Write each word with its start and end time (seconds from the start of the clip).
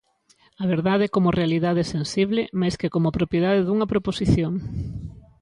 A 0.61 0.65
verdade 0.73 1.11
como 1.15 1.35
realidade 1.39 1.83
sensible, 1.93 2.41
máis 2.61 2.75
que 2.79 2.91
como 2.95 3.15
propiedade 3.17 3.61
dunha 3.67 3.89
proposición. 3.93 4.53